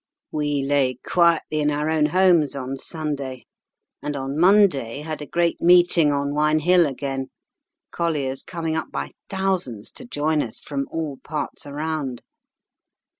"We 0.31 0.63
lay 0.63 0.97
quietly 1.05 1.59
in 1.59 1.69
our 1.69 1.87
own 1.87 2.07
homes 2.07 2.55
on 2.55 2.79
Sunday, 2.79 3.45
and 4.01 4.15
on 4.15 4.35
Monday 4.35 5.01
had 5.01 5.21
a 5.21 5.27
great 5.27 5.61
meeting 5.61 6.11
on 6.11 6.31
Waun 6.33 6.57
hill 6.61 6.87
again, 6.87 7.27
colliers 7.91 8.41
coming 8.41 8.75
up 8.75 8.91
by 8.91 9.11
thousands 9.29 9.91
to 9.91 10.05
join 10.05 10.41
up 10.41 10.55
from 10.55 10.87
all 10.89 11.19
parts 11.23 11.67
around. 11.67 12.23